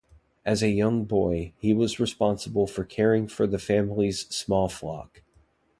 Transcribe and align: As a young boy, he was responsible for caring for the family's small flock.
As 0.43 0.63
a 0.63 0.69
young 0.69 1.05
boy, 1.05 1.53
he 1.59 1.75
was 1.75 1.99
responsible 1.99 2.65
for 2.65 2.83
caring 2.83 3.27
for 3.27 3.45
the 3.45 3.59
family's 3.59 4.25
small 4.35 4.67
flock. 4.67 5.21